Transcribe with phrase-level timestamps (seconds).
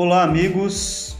[0.00, 1.16] Olá, amigos.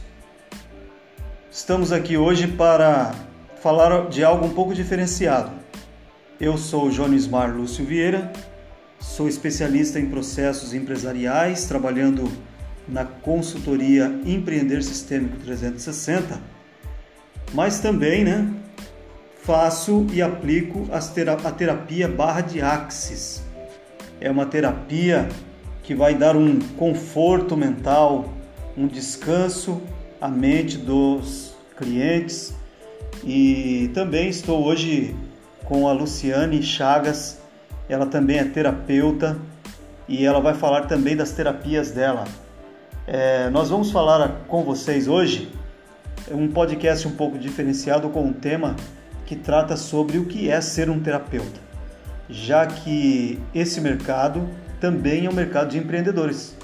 [1.51, 3.13] Estamos aqui hoje para
[3.61, 5.51] falar de algo um pouco diferenciado.
[6.41, 8.33] Eu sou o Jones Mar Lúcio Vieira,
[9.01, 12.31] sou especialista em processos empresariais, trabalhando
[12.87, 16.41] na consultoria Empreender Sistêmico 360,
[17.53, 18.49] mas também, né,
[19.43, 23.43] faço e aplico a terapia barra de Axis.
[24.21, 25.29] É uma terapia
[25.83, 28.38] que vai dar um conforto mental,
[28.79, 29.83] um descanso
[30.21, 32.55] à mente dos clientes.
[33.25, 35.17] E também estou hoje
[35.65, 37.41] com a Luciane Chagas,
[37.89, 39.37] ela também é terapeuta
[40.07, 42.25] e ela vai falar também das terapias dela.
[43.07, 45.51] É, nós vamos falar com vocês hoje
[46.31, 48.77] um podcast um pouco diferenciado com um tema
[49.27, 51.61] que trata sobre o que é ser um terapeuta,
[52.31, 54.49] já que esse mercado
[54.81, 56.57] também é um mercado de empreendedores.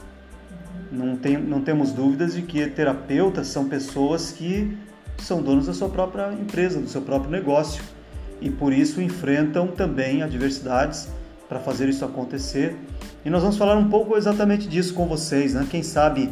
[0.95, 4.77] Não, tem, não temos dúvidas de que terapeutas são pessoas que
[5.19, 7.83] são donos da sua própria empresa, do seu próprio negócio
[8.41, 11.09] e por isso enfrentam também adversidades
[11.49, 12.77] para fazer isso acontecer.
[13.25, 15.67] E nós vamos falar um pouco exatamente disso com vocês, né?
[15.71, 16.31] Quem sabe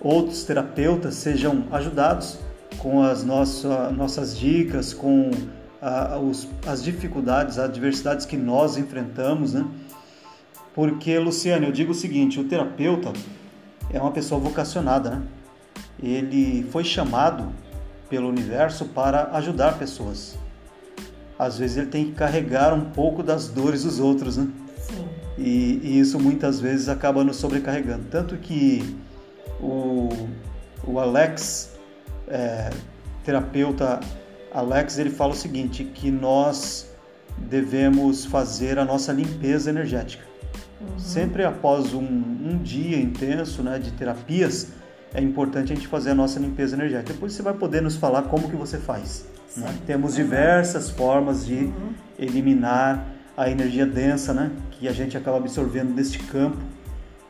[0.00, 2.38] outros terapeutas sejam ajudados
[2.78, 5.30] com as nossa, nossas dicas, com
[6.28, 9.64] os, as dificuldades, as adversidades que nós enfrentamos, né?
[10.74, 13.12] Porque, Luciano, eu digo o seguinte: o terapeuta
[13.92, 15.22] é uma pessoa vocacionada, né?
[16.02, 17.52] Ele foi chamado
[18.08, 20.36] pelo universo para ajudar pessoas.
[21.38, 24.48] Às vezes ele tem que carregar um pouco das dores dos outros, né?
[24.78, 25.08] Sim.
[25.38, 28.04] E, e isso muitas vezes acaba nos sobrecarregando.
[28.10, 28.96] Tanto que
[29.60, 30.08] o,
[30.84, 31.72] o Alex,
[32.28, 32.70] é,
[33.24, 34.00] terapeuta
[34.52, 36.90] Alex, ele fala o seguinte, que nós
[37.38, 40.31] devemos fazer a nossa limpeza energética.
[40.82, 40.98] Uhum.
[40.98, 44.68] Sempre após um, um, dia intenso né, de terapias,
[45.14, 47.12] é importante a gente fazer a nossa limpeza energética.
[47.12, 49.26] Depois você vai poder nos falar como que você faz.
[49.56, 49.74] Né?
[49.86, 51.92] Temos diversas formas de uhum.
[52.18, 53.06] eliminar
[53.36, 56.58] a energia densa, né, que a gente acaba absorvendo deste campo.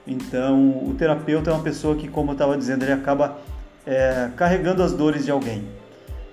[0.06, 3.38] Então, o terapeuta é uma pessoa que, como eu estava dizendo, ele acaba
[3.86, 5.64] é, carregando as dores de alguém.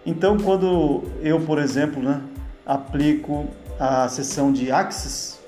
[0.05, 2.21] Então, quando eu, por exemplo, né,
[2.65, 3.47] aplico
[3.79, 5.38] a sessão de Axis,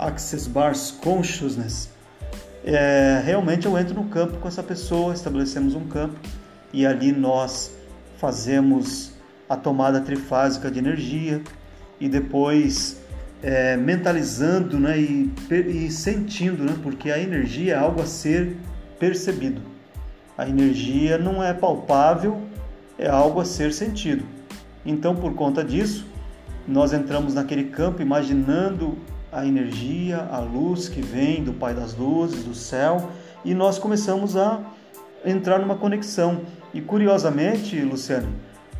[0.00, 1.90] Access Bars Consciousness,
[2.64, 6.18] é, realmente eu entro no campo com essa pessoa, estabelecemos um campo
[6.72, 7.72] e ali nós
[8.18, 9.12] fazemos
[9.48, 11.42] a tomada trifásica de energia
[11.98, 13.00] e depois
[13.42, 18.56] é, mentalizando né, e, e sentindo, né, porque a energia é algo a ser
[18.98, 19.60] percebido.
[20.36, 22.40] A energia não é palpável,
[22.98, 24.24] é algo a ser sentido.
[24.84, 26.06] Então, por conta disso,
[26.66, 28.96] nós entramos naquele campo imaginando
[29.32, 33.10] a energia, a luz que vem do Pai das Luzes, do céu,
[33.44, 34.60] e nós começamos a
[35.24, 36.40] entrar numa conexão.
[36.74, 38.28] E curiosamente, Luciano,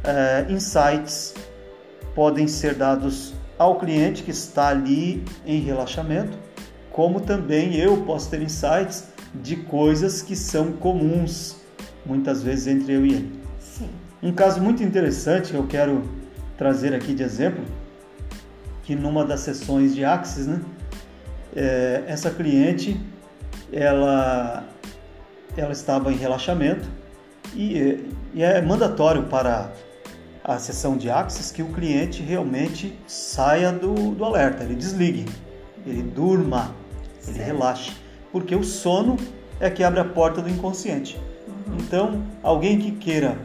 [0.02, 1.34] é, insights
[2.14, 6.36] podem ser dados ao cliente que está ali em relaxamento,
[6.90, 11.56] como também eu posso ter insights de coisas que são comuns
[12.04, 13.40] muitas vezes entre eu e ele.
[13.60, 13.88] Sim.
[14.22, 16.02] Um caso muito interessante que eu quero
[16.56, 17.62] trazer aqui de exemplo
[18.82, 20.60] que numa das sessões de Axis, né,
[21.54, 23.00] é, essa cliente
[23.72, 24.64] ela,
[25.56, 26.88] ela estava em relaxamento
[27.54, 28.04] e,
[28.34, 29.72] e, é mandatório para
[30.44, 35.26] a sessão de Axis que o cliente realmente saia do, do alerta, ele desligue,
[35.86, 36.74] ele durma,
[37.26, 37.46] ele certo.
[37.46, 37.92] relaxe,
[38.32, 39.16] porque o sono
[39.58, 41.18] é que abre a porta do inconsciente.
[41.46, 41.76] Uhum.
[41.80, 43.36] Então, alguém que queira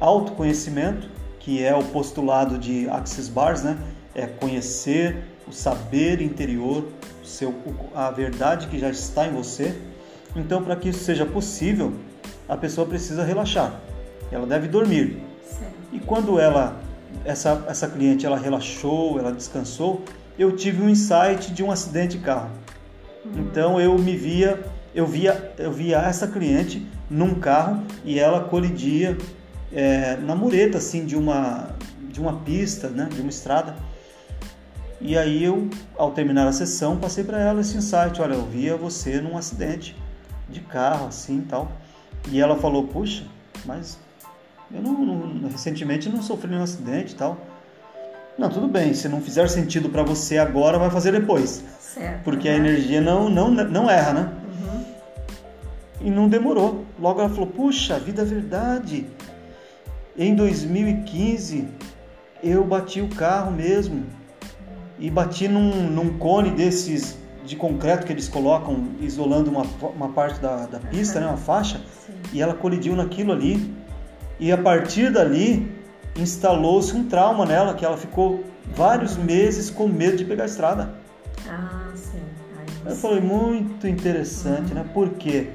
[0.00, 1.08] autoconhecimento,
[1.38, 3.78] que é o postulado de Axis Bars, né?
[4.14, 6.86] É conhecer o saber interior,
[7.22, 7.54] o seu,
[7.94, 9.74] a verdade que já está em você.
[10.34, 11.92] Então, para que isso seja possível,
[12.48, 13.80] a pessoa precisa relaxar.
[14.30, 15.22] Ela deve dormir.
[15.92, 16.80] E quando ela,
[17.24, 20.04] essa, essa cliente, ela relaxou, ela descansou,
[20.38, 22.50] eu tive um insight de um acidente de carro.
[23.24, 23.42] Uhum.
[23.42, 24.58] Então eu me via,
[24.94, 29.18] eu via, eu via essa cliente num carro e ela colidia
[29.72, 31.68] é, na mureta assim de uma
[32.10, 33.76] de uma pista, né, de uma estrada.
[35.00, 38.76] E aí eu, ao terminar a sessão, passei para ela esse insight, olha, eu via
[38.76, 39.96] você num acidente
[40.48, 41.72] de carro, assim, tal.
[42.30, 43.24] E ela falou, puxa,
[43.64, 43.98] mas
[44.72, 47.38] eu não, não recentemente não sofri nenhum acidente, tal.
[48.36, 51.64] Não, tudo bem, se não fizer sentido para você agora, vai fazer depois.
[51.80, 52.22] Certo.
[52.22, 54.32] Porque a energia não, não, não erra, né?
[54.44, 54.84] Uhum.
[56.02, 56.84] E não demorou.
[56.98, 59.06] Logo ela falou, puxa, vida é verdade.
[60.16, 61.66] Em 2015
[62.42, 64.19] eu bati o carro mesmo
[65.00, 69.64] e bati num, num cone desses de concreto que eles colocam isolando uma,
[69.96, 71.24] uma parte da, da pista, uhum.
[71.24, 72.12] né, uma faixa, Sim.
[72.34, 73.74] e ela colidiu naquilo ali.
[74.38, 75.74] E a partir dali
[76.16, 78.44] instalou-se um trauma nela, que ela ficou
[78.74, 80.94] vários meses com medo de pegar a estrada.
[81.48, 82.20] Ah, sim.
[82.84, 84.74] eu falei, muito interessante, uhum.
[84.74, 84.84] né?
[84.92, 85.48] Porque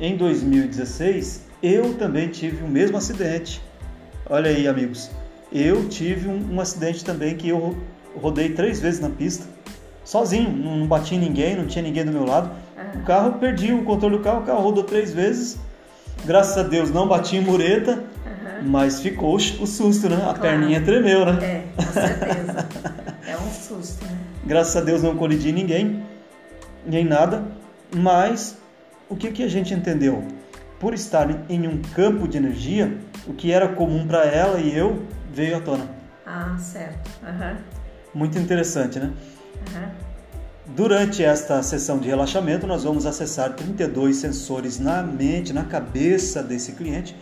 [0.00, 3.60] em 2016 eu também tive o mesmo acidente.
[4.30, 5.10] Olha aí, amigos.
[5.52, 7.76] Eu tive um, um acidente também que eu
[8.20, 9.46] rodei três vezes na pista,
[10.04, 12.50] sozinho, não bati em ninguém, não tinha ninguém do meu lado.
[12.76, 13.00] Uhum.
[13.00, 15.58] O carro, perdi o controle do carro, o carro rodou três vezes.
[16.24, 18.68] Graças a Deus não bati em mureta, uhum.
[18.68, 20.16] mas ficou o susto, né?
[20.16, 20.40] A claro.
[20.40, 21.38] perninha tremeu, né?
[21.42, 22.68] É, com certeza.
[23.26, 24.16] é um susto, né?
[24.46, 26.02] Graças a Deus não colidi ninguém,
[26.86, 27.44] nem nada,
[27.94, 28.58] mas
[29.08, 30.22] o que, que a gente entendeu?
[30.78, 32.96] Por estar em um campo de energia,
[33.26, 35.02] o que era comum para ela e eu
[35.32, 35.88] veio à tona.
[36.26, 37.10] Ah, certo.
[37.22, 37.56] Uhum.
[38.14, 39.12] Muito interessante, né?
[39.74, 40.04] Uhum.
[40.74, 46.72] Durante esta sessão de relaxamento, nós vamos acessar 32 sensores na mente, na cabeça desse
[46.72, 47.14] cliente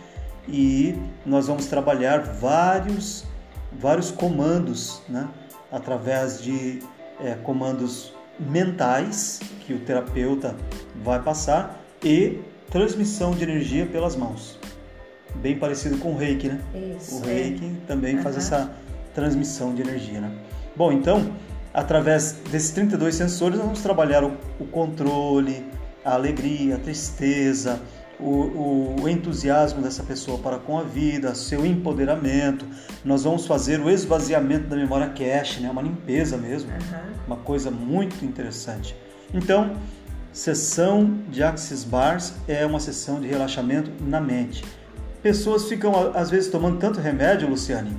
[0.47, 0.95] e
[1.25, 3.25] nós vamos trabalhar vários,
[3.71, 5.27] vários comandos, né?
[5.71, 6.79] através de
[7.19, 10.55] é, comandos mentais que o terapeuta
[11.03, 12.39] vai passar e
[12.69, 14.59] transmissão de energia pelas mãos.
[15.35, 16.61] Bem parecido com o reiki, né?
[16.97, 17.87] Isso, o reiki é.
[17.87, 18.23] também uhum.
[18.23, 18.71] faz essa
[19.15, 20.31] transmissão de energia, né?
[20.75, 21.31] Bom, então,
[21.73, 25.65] através desses 32 sensores, nós vamos trabalhar o, o controle,
[26.03, 27.79] a alegria, a tristeza,
[28.19, 32.65] o, o, entusiasmo dessa pessoa para com a vida, seu empoderamento.
[33.03, 35.69] Nós vamos fazer o esvaziamento da memória cache, né?
[35.69, 37.13] uma limpeza mesmo, uhum.
[37.27, 38.95] uma coisa muito interessante.
[39.33, 39.75] Então,
[40.31, 44.63] sessão de Axis Bars é uma sessão de relaxamento na mente.
[45.21, 47.95] Pessoas ficam às vezes tomando tanto remédio, Luciane,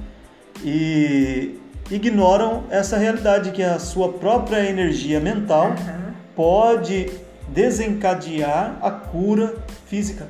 [0.63, 1.59] e
[1.91, 6.13] ignoram essa realidade que a sua própria energia mental uhum.
[6.35, 7.11] pode
[7.49, 10.27] desencadear a cura física.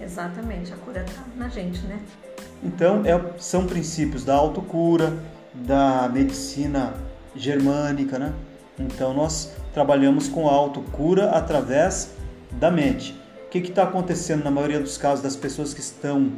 [0.00, 2.00] Exatamente, a cura está na gente, né?
[2.62, 5.12] Então, é, são princípios da autocura,
[5.54, 6.94] da medicina
[7.34, 8.32] germânica, né?
[8.78, 12.12] Então, nós trabalhamos com a autocura através
[12.52, 13.20] da mente.
[13.46, 16.32] O que está acontecendo na maioria dos casos das pessoas que estão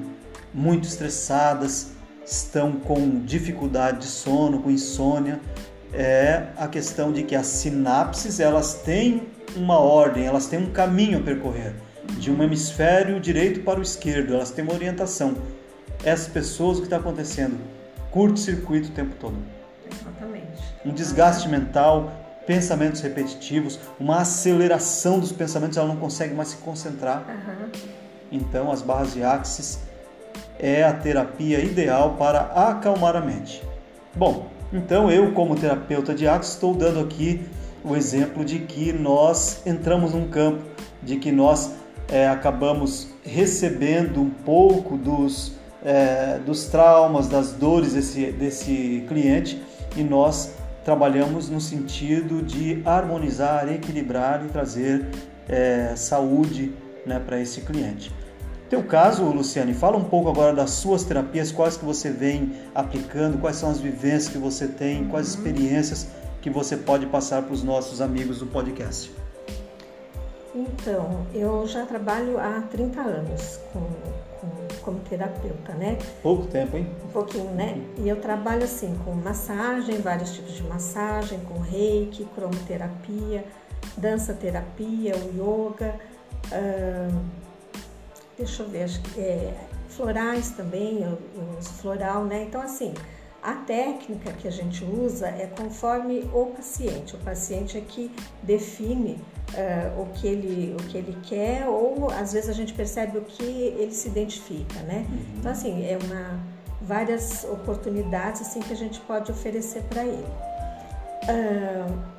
[0.53, 1.94] muito estressadas,
[2.25, 5.41] estão com dificuldade de sono, com insônia,
[5.93, 11.19] é a questão de que as sinapses elas têm uma ordem, elas têm um caminho
[11.19, 11.75] a percorrer,
[12.19, 15.37] de um hemisfério direito para o esquerdo, elas têm uma orientação.
[16.05, 17.57] Essas pessoas, o que está acontecendo?
[18.11, 19.37] Curto-circuito o tempo todo.
[19.91, 20.63] Exatamente.
[20.85, 22.13] Um desgaste mental,
[22.47, 27.25] pensamentos repetitivos, uma aceleração dos pensamentos, ela não consegue mais se concentrar.
[27.29, 27.71] Uhum.
[28.33, 29.79] Então, as barras de Axis
[30.59, 33.63] é a terapia ideal para acalmar a mente.
[34.15, 37.43] Bom, então eu, como terapeuta de Axis, estou dando aqui
[37.85, 40.63] o exemplo de que nós entramos num campo,
[41.03, 41.73] de que nós
[42.09, 45.53] é, acabamos recebendo um pouco dos,
[45.85, 49.63] é, dos traumas, das dores desse, desse cliente
[49.97, 50.55] e nós
[50.85, 55.07] trabalhamos no sentido de harmonizar, equilibrar e trazer
[55.49, 56.73] é, saúde
[57.07, 58.13] né, para esse cliente.
[58.75, 63.39] Teu caso, Luciane, fala um pouco agora das suas terapias, quais que você vem aplicando,
[63.39, 65.47] quais são as vivências que você tem, quais uhum.
[65.47, 66.09] experiências
[66.43, 69.15] que você pode passar para os nossos amigos do podcast.
[70.53, 73.79] Então, eu já trabalho há 30 anos com,
[74.41, 75.97] com, como terapeuta, né?
[76.21, 76.91] Pouco tempo, hein?
[77.05, 77.81] Um pouquinho, né?
[77.99, 83.45] E eu trabalho assim com massagem, vários tipos de massagem, com reiki, cromoterapia,
[83.97, 85.95] dança terapia, o yoga,
[88.37, 89.55] deixa eu ver, acho que é,
[89.89, 92.45] florais também, eu, eu uso floral, né?
[92.45, 92.95] Então, assim,
[93.45, 97.15] a técnica que a gente usa é conforme o paciente.
[97.15, 98.11] O paciente é que
[98.43, 99.21] define
[99.53, 103.21] uh, o, que ele, o que ele quer ou às vezes a gente percebe o
[103.21, 105.07] que ele se identifica, né?
[105.09, 105.39] Uhum.
[105.39, 106.41] Então assim é uma
[106.81, 110.27] várias oportunidades assim que a gente pode oferecer para ele.
[111.29, 112.15] Uh...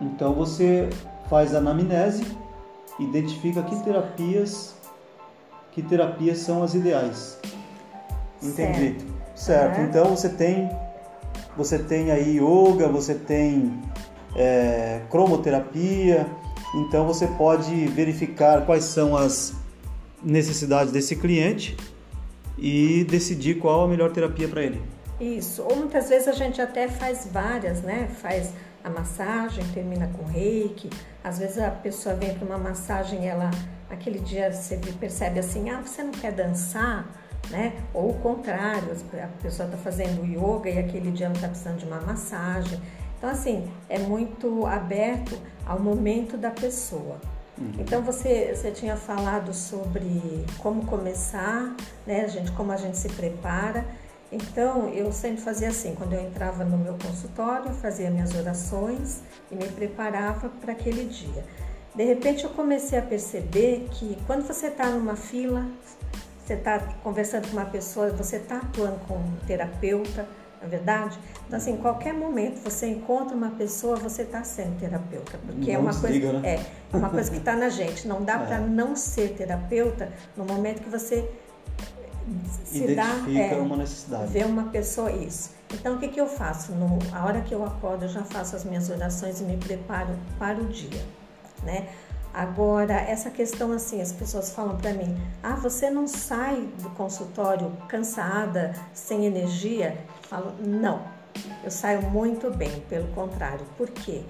[0.00, 0.88] Então você
[1.30, 2.24] faz a anamnese,
[2.98, 4.74] identifica que terapias
[5.72, 7.38] que terapias são as ideais.
[8.42, 8.96] Entendi.
[8.98, 9.12] Certo.
[9.34, 9.78] Certo.
[9.78, 9.84] Uhum.
[9.86, 10.70] Então você tem
[11.56, 13.78] você tem aí yoga, você tem
[14.36, 16.26] é, cromoterapia.
[16.74, 19.54] Então você pode verificar quais são as
[20.22, 21.76] necessidades desse cliente
[22.56, 24.80] e decidir qual a melhor terapia para ele.
[25.20, 25.62] Isso.
[25.62, 28.08] Ou muitas vezes a gente até faz várias, né?
[28.20, 30.90] Faz a massagem, termina com reiki.
[31.22, 33.50] Às vezes a pessoa vem para uma massagem, ela
[33.90, 37.06] aquele dia você percebe assim, ah, você não quer dançar?
[37.50, 37.72] né?
[37.92, 41.84] Ou o contrário, a pessoa está fazendo yoga e aquele dia não está precisando de
[41.84, 42.80] uma massagem.
[43.18, 47.20] Então, assim, é muito aberto ao momento da pessoa.
[47.58, 47.72] Uhum.
[47.78, 53.84] Então você, você tinha falado sobre como começar, né, gente, como a gente se prepara.
[54.32, 59.20] Então eu sempre fazia assim, quando eu entrava no meu consultório, eu fazia minhas orações
[59.50, 61.44] e me preparava para aquele dia.
[61.94, 65.66] De repente eu comecei a perceber que quando você está numa fila,
[66.42, 70.26] você está conversando com uma pessoa, você está atuando com um terapeuta,
[70.62, 71.18] na é verdade?
[71.46, 75.78] Então, assim, em qualquer momento você encontra uma pessoa, você está sendo terapeuta, porque não
[75.78, 76.54] é uma coisa, né?
[76.92, 78.06] é uma coisa que está na gente.
[78.06, 78.46] Não dá é.
[78.46, 81.28] para não ser terapeuta no momento que você
[82.64, 84.32] se Identifica dá, é, uma necessidade.
[84.32, 85.50] Vê uma pessoa isso.
[85.72, 86.72] Então, o que, que eu faço?
[86.72, 90.14] No, a hora que eu acordo, eu já faço as minhas orações e me preparo
[90.38, 91.02] para o dia,
[91.62, 91.88] né?
[92.34, 97.70] Agora, essa questão assim, as pessoas falam para mim: ah, você não sai do consultório
[97.88, 99.98] cansada, sem energia?
[100.22, 101.02] Eu falo: não,
[101.62, 103.66] eu saio muito bem, pelo contrário.
[103.76, 104.22] Por quê?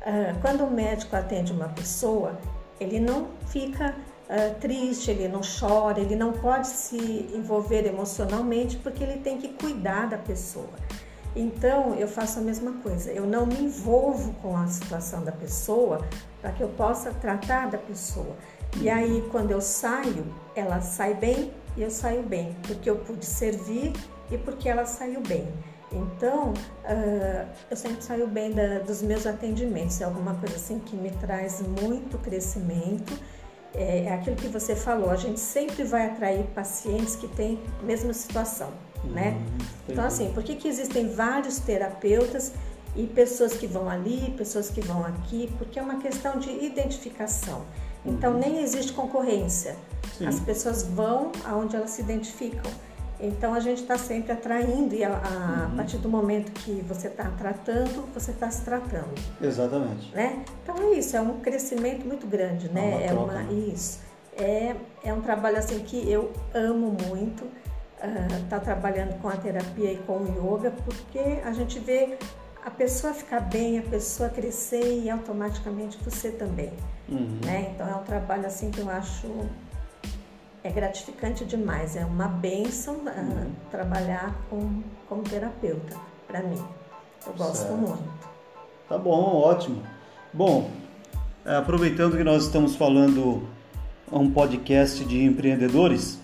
[0.00, 2.38] Uh, quando o médico atende uma pessoa,
[2.80, 3.94] ele não fica
[4.32, 9.48] uh, triste, ele não chora, ele não pode se envolver emocionalmente porque ele tem que
[9.48, 10.70] cuidar da pessoa.
[11.36, 16.04] Então eu faço a mesma coisa, eu não me envolvo com a situação da pessoa
[16.40, 18.36] para que eu possa tratar da pessoa.
[18.80, 23.24] E aí quando eu saio, ela sai bem e eu saio bem, porque eu pude
[23.24, 23.92] servir
[24.30, 25.46] e porque ela saiu bem.
[25.90, 30.96] Então, uh, eu sempre saio bem da, dos meus atendimentos, é alguma coisa assim que
[30.96, 33.12] me traz muito crescimento.
[33.74, 37.84] É, é aquilo que você falou, a gente sempre vai atrair pacientes que têm a
[37.84, 38.72] mesma situação
[39.04, 39.30] né?
[39.30, 39.66] Uhum.
[39.88, 42.52] Então assim, por que, que existem vários terapeutas
[42.94, 45.52] e pessoas que vão ali, pessoas que vão aqui?
[45.58, 47.62] Porque é uma questão de identificação.
[48.04, 48.38] Então uhum.
[48.38, 49.76] nem existe concorrência.
[50.16, 50.26] Sim.
[50.26, 52.70] As pessoas vão aonde elas se identificam.
[53.22, 55.76] Então a gente está sempre atraindo e a, a, uhum.
[55.76, 59.14] partir do momento que você está tratando, você está se tratando.
[59.40, 60.12] Exatamente.
[60.12, 60.44] Né?
[60.62, 63.06] Então é isso, é um crescimento muito grande, né?
[63.06, 64.00] É, uma, é uma isso.
[64.36, 64.74] É,
[65.04, 67.44] é um trabalho assim que eu amo muito
[68.42, 72.18] está ah, uh, trabalhando com a terapia e com o yoga, porque a gente vê
[72.64, 76.72] a pessoa ficar bem, a pessoa crescer e automaticamente você também.
[77.08, 77.38] Uhum.
[77.44, 77.72] Né?
[77.74, 79.28] Então é um trabalho assim que eu acho
[80.64, 83.50] é gratificante demais, é uma benção uh, uhum.
[83.70, 86.62] trabalhar com, como terapeuta para mim.
[87.26, 87.74] Eu gosto certo.
[87.74, 88.02] muito.
[88.88, 89.82] Tá bom, ótimo.
[90.32, 90.70] Bom,
[91.44, 93.46] é, aproveitando que nós estamos falando
[94.10, 96.20] um podcast de empreendedores,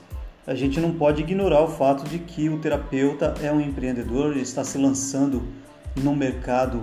[0.47, 4.43] a gente não pode ignorar o fato de que o terapeuta é um empreendedor, ele
[4.43, 5.43] está se lançando
[5.97, 6.83] num mercado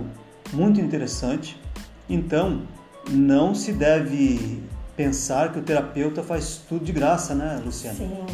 [0.52, 1.60] muito interessante.
[2.08, 2.62] Então,
[3.10, 4.62] não se deve
[4.96, 7.96] pensar que o terapeuta faz tudo de graça, né, Luciana?
[7.96, 8.26] Sim.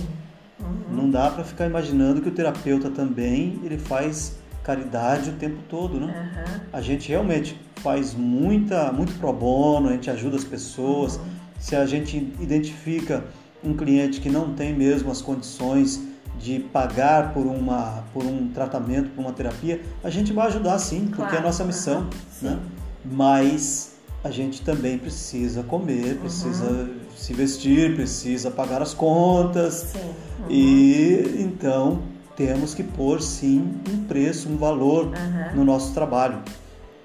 [0.60, 0.96] Uhum.
[0.96, 5.98] Não dá para ficar imaginando que o terapeuta também ele faz caridade o tempo todo,
[5.98, 6.06] né?
[6.06, 6.60] Uhum.
[6.72, 11.16] A gente realmente faz muita, muito pro bono, a gente ajuda as pessoas.
[11.16, 11.22] Uhum.
[11.58, 13.24] Se a gente identifica
[13.64, 16.00] um cliente que não tem mesmo as condições
[16.38, 21.06] de pagar por, uma, por um tratamento, por uma terapia, a gente vai ajudar sim,
[21.06, 21.36] porque claro.
[21.36, 22.08] é a nossa missão.
[22.40, 22.58] Né?
[23.04, 23.91] Mas
[24.24, 26.94] a gente também precisa comer, precisa uhum.
[27.16, 29.92] se vestir, precisa pagar as contas.
[29.94, 30.46] Uhum.
[30.50, 32.02] E então
[32.36, 35.10] temos que pôr sim um preço, um valor
[35.54, 36.42] no nosso trabalho.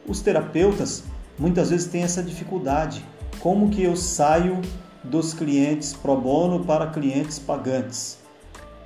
[0.08, 1.04] Os terapeutas
[1.38, 3.04] muitas vezes têm essa dificuldade.
[3.40, 4.62] Como que eu saio
[5.04, 8.18] dos clientes pro bono para clientes pagantes.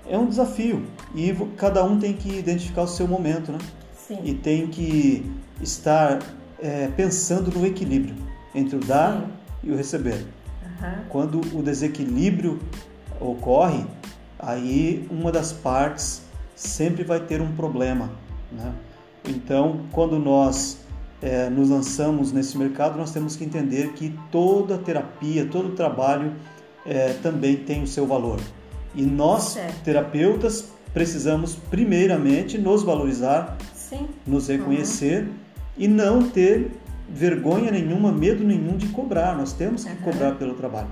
[0.08, 0.86] É um desafio
[1.16, 3.60] e cada um tem que identificar o seu momento, né?
[3.96, 4.20] Sim.
[4.24, 5.26] E tem que
[5.62, 6.20] estar
[6.62, 8.16] é, pensando no equilíbrio
[8.54, 9.28] entre o dar Sim.
[9.64, 10.26] e o receber.
[10.64, 11.04] Uhum.
[11.10, 12.60] Quando o desequilíbrio
[13.20, 13.86] ocorre,
[14.40, 16.22] aí uma das partes
[16.56, 18.12] sempre vai ter um problema,
[18.52, 18.72] né?
[19.28, 20.80] Então, quando nós
[21.22, 26.34] é, nos lançamos nesse mercado, nós temos que entender que toda terapia, todo trabalho
[26.86, 28.40] é, também tem o seu valor.
[28.96, 29.84] E nós, certo.
[29.84, 34.08] terapeutas, precisamos primeiramente nos valorizar, Sim.
[34.26, 35.34] nos reconhecer uhum.
[35.82, 36.72] E não ter
[37.10, 39.36] vergonha nenhuma, medo nenhum de cobrar.
[39.36, 39.98] Nós temos que uhum.
[39.98, 40.90] cobrar pelo trabalho.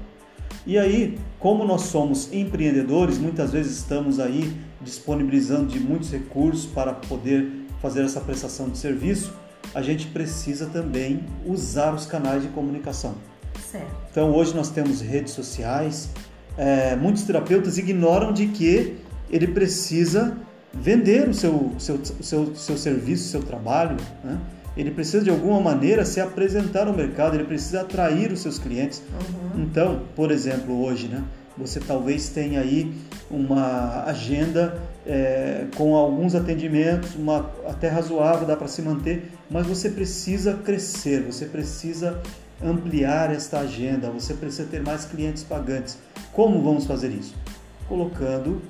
[0.66, 6.94] E aí, como nós somos empreendedores, muitas vezes estamos aí disponibilizando de muitos recursos para
[6.94, 7.50] poder
[7.82, 9.34] fazer essa prestação de serviço
[9.74, 13.16] a gente precisa também usar os canais de comunicação.
[13.72, 13.88] Certo.
[14.10, 16.10] Então hoje nós temos redes sociais,
[16.58, 18.98] é, muitos terapeutas ignoram de que
[19.30, 20.38] ele precisa
[20.74, 24.40] vender o seu, seu, seu, seu serviço, seu trabalho, né?
[24.80, 29.02] Ele precisa de alguma maneira se apresentar ao mercado, ele precisa atrair os seus clientes.
[29.12, 29.64] Uhum.
[29.64, 31.22] Então, por exemplo, hoje, né,
[31.58, 32.96] você talvez tenha aí
[33.30, 39.90] uma agenda é, com alguns atendimentos, uma até razoável, dá para se manter, mas você
[39.90, 42.22] precisa crescer, você precisa
[42.64, 45.98] ampliar esta agenda, você precisa ter mais clientes pagantes.
[46.32, 47.36] Como vamos fazer isso?
[47.90, 48.62] Colocando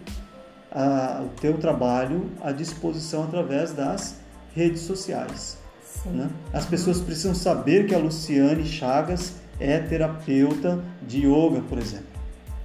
[0.72, 4.16] a, o teu trabalho à disposição através das
[4.56, 5.59] redes sociais.
[6.06, 6.30] Né?
[6.54, 12.08] As pessoas precisam saber que a Luciane Chagas é terapeuta de yoga, por exemplo.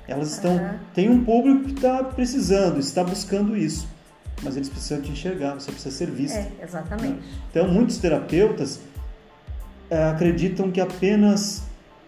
[0.06, 0.56] Elas estão.
[0.56, 0.78] Uhum.
[0.94, 3.88] Tem um público que está precisando, está buscando isso.
[4.42, 6.38] Mas eles precisam te enxergar, você precisa ser vista.
[6.38, 7.14] É, exatamente.
[7.14, 7.22] Né?
[7.50, 8.80] Então, muitos terapeutas
[9.88, 11.62] é, acreditam que apenas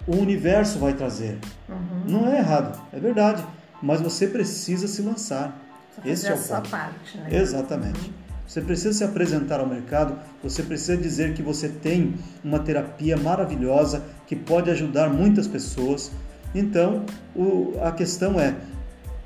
[0.07, 1.39] o universo vai trazer.
[1.69, 2.03] Uhum.
[2.07, 3.45] Não é errado, é verdade.
[3.83, 5.59] Mas você precisa se lançar.
[6.05, 6.69] Esse é o ponto.
[6.69, 7.29] parte, né?
[7.33, 8.01] Exatamente.
[8.01, 8.26] Uhum.
[8.47, 14.05] Você precisa se apresentar ao mercado, você precisa dizer que você tem uma terapia maravilhosa
[14.27, 16.13] que pode ajudar muitas pessoas.
[16.55, 18.55] Então, o, a questão é: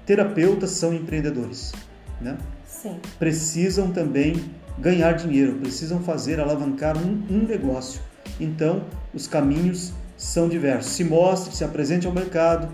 [0.07, 1.73] terapeutas são empreendedores,
[2.21, 2.39] né?
[2.67, 2.99] Sim.
[3.19, 4.43] Precisam também
[4.79, 8.01] ganhar dinheiro, precisam fazer alavancar um, um negócio.
[8.41, 10.93] Então, os caminhos são diversos.
[10.93, 12.69] Se mostre, se apresente ao mercado,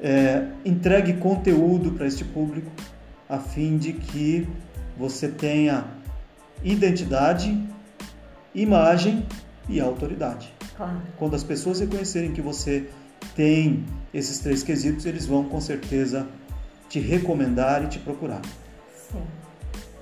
[0.00, 2.70] é, entregue conteúdo para este público,
[3.28, 4.48] a fim de que
[5.00, 5.86] você tenha
[6.62, 7.58] identidade,
[8.54, 9.26] imagem
[9.66, 10.52] e autoridade.
[10.76, 11.00] Claro.
[11.16, 12.86] Quando as pessoas reconhecerem que você
[13.34, 16.26] tem esses três quesitos, eles vão com certeza
[16.90, 18.42] te recomendar e te procurar.
[19.10, 19.22] Sim.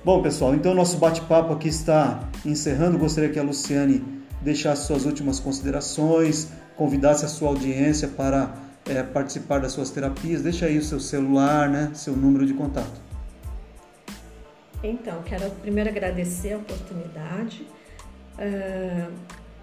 [0.03, 2.97] Bom, pessoal, então nosso bate-papo aqui está encerrando.
[2.97, 4.03] Gostaria que a Luciane
[4.41, 8.53] deixasse suas últimas considerações, convidasse a sua audiência para
[8.85, 10.41] é, participar das suas terapias.
[10.41, 13.08] Deixa aí o seu celular, né, seu número de contato.
[14.83, 17.67] Então, quero primeiro agradecer a oportunidade.
[18.37, 19.13] Uh,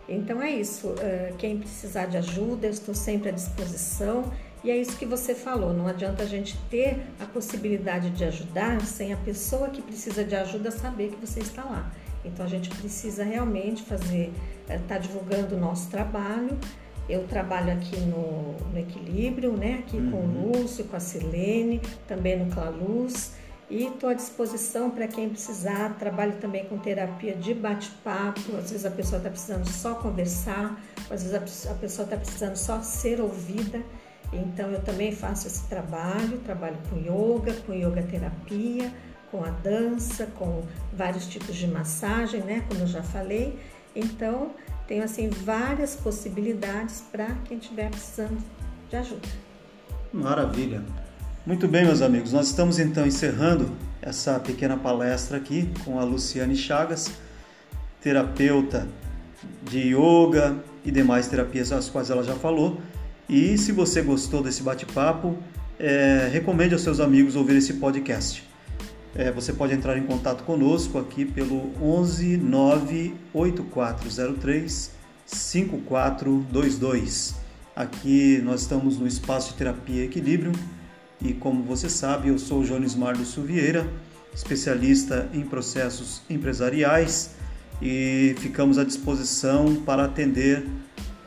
[0.09, 0.89] então é isso.
[0.89, 4.31] Uh, quem precisar de ajuda, eu estou sempre à disposição.
[4.63, 5.73] E é isso que você falou.
[5.73, 10.35] Não adianta a gente ter a possibilidade de ajudar sem a pessoa que precisa de
[10.35, 11.91] ajuda saber que você está lá.
[12.25, 14.33] Então a gente precisa realmente fazer,
[14.63, 16.59] estar uh, tá divulgando o nosso trabalho.
[17.09, 19.79] Eu trabalho aqui no, no Equilíbrio, né?
[19.79, 20.11] Aqui uhum.
[20.11, 20.53] com o uhum.
[20.53, 23.36] Lúcio, com a Silene, também no Clarus
[23.69, 25.97] e estou à disposição para quem precisar.
[25.99, 28.57] Trabalho também com terapia de bate-papo.
[28.57, 32.81] Às vezes a pessoa está precisando só conversar, às vezes a pessoa está precisando só
[32.81, 33.83] ser ouvida.
[34.33, 36.39] Então eu também faço esse trabalho.
[36.39, 38.93] Trabalho com yoga, com yoga terapia,
[39.31, 42.65] com a dança, com vários tipos de massagem, né?
[42.69, 43.59] Como eu já falei.
[43.95, 44.53] Então
[44.87, 48.41] tenho assim várias possibilidades para quem estiver precisando
[48.89, 49.29] de ajuda.
[50.13, 50.85] Maravilha.
[51.47, 53.71] Muito bem, meus amigos, nós estamos então encerrando
[54.03, 57.13] essa pequena palestra aqui com a Luciane Chagas,
[58.03, 58.89] terapeuta
[59.63, 62.81] de yoga e demais terapias às quais ela já falou.
[63.29, 65.39] E se você gostou desse bate-papo,
[65.79, 68.43] é, recomende aos seus amigos ouvir esse podcast.
[69.15, 74.91] É, você pode entrar em contato conosco aqui pelo 11 98403
[75.25, 77.37] 5422.
[77.77, 80.51] Aqui nós estamos no espaço de terapia Equilíbrio
[81.21, 83.87] e como você sabe, eu sou Jones Marlos Vieira,
[84.35, 87.31] especialista em processos empresariais
[87.81, 90.67] e ficamos à disposição para atender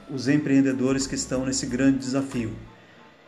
[0.10, 2.52] os empreendedores que estão nesse grande desafio.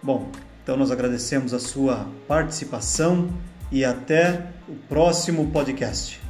[0.01, 0.31] Bom,
[0.63, 3.29] então nós agradecemos a sua participação
[3.71, 6.20] e até o próximo podcast.